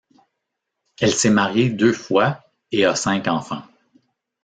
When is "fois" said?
1.93-2.43